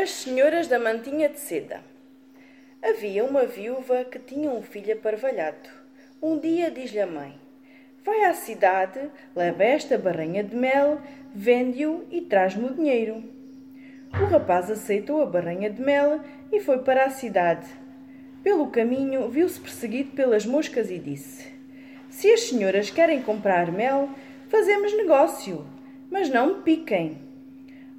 [0.00, 1.82] As senhoras da mantinha de seda.
[2.82, 5.68] Havia uma viúva que tinha um filho aparvalhado.
[6.22, 7.34] Um dia diz-lhe a mãe:
[8.02, 8.98] Vai à cidade,
[9.36, 11.02] leva esta barrinha de mel,
[11.34, 13.22] vende-o e traz-me o dinheiro.
[14.10, 16.20] O rapaz aceitou a barrinha de mel
[16.50, 17.68] e foi para a cidade.
[18.42, 21.46] Pelo caminho, viu-se perseguido pelas moscas e disse:
[22.08, 24.08] Se as senhoras querem comprar mel,
[24.48, 25.66] fazemos negócio,
[26.10, 27.18] mas não me piquem.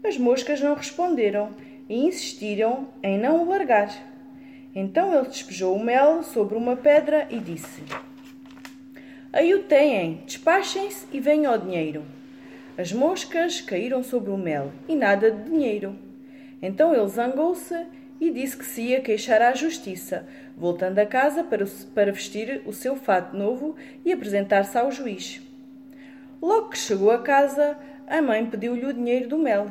[0.04, 1.52] As moscas não responderam
[1.92, 3.94] e insistiram em não o largar.
[4.74, 7.84] Então ele despejou o mel sobre uma pedra e disse:
[9.34, 12.06] Aí o têm, despachem-se e venham ao dinheiro.
[12.78, 15.94] As moscas caíram sobre o mel e nada de dinheiro.
[16.62, 17.76] Então ele zangou-se
[18.22, 22.96] e disse que se ia queixar à justiça, voltando a casa para, vestir o seu
[22.96, 25.42] fato novo e apresentar-se ao juiz.
[26.42, 27.78] Logo que chegou a casa,
[28.08, 29.70] a mãe pediu-lhe o dinheiro do mel.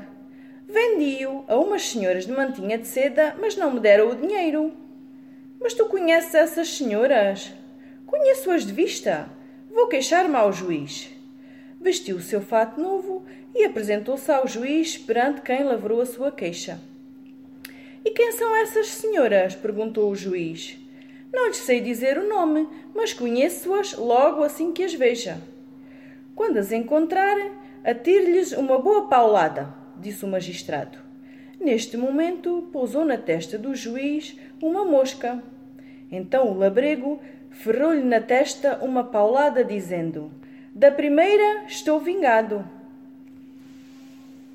[0.72, 4.72] Vendi-o a umas senhoras de mantinha de seda, mas não me deram o dinheiro.
[5.60, 7.52] Mas tu conheces essas senhoras?
[8.06, 9.28] Conheço-as de vista.
[9.68, 11.10] Vou queixar-me ao juiz.
[11.80, 16.78] Vestiu o seu fato novo e apresentou-se ao juiz perante quem lavrou a sua queixa.
[18.04, 19.56] E quem são essas senhoras?
[19.56, 20.78] perguntou o juiz.
[21.32, 25.42] Não lhes sei dizer o nome, mas conheço-as logo assim que as veja.
[26.36, 27.36] Quando as encontrar,
[27.82, 30.98] atire-lhes uma boa paulada disse o magistrado.
[31.60, 35.42] Neste momento, pousou na testa do juiz uma mosca.
[36.10, 37.20] Então o labrego
[37.50, 40.32] ferrou-lhe na testa uma paulada, dizendo:
[40.74, 42.64] Da primeira estou vingado.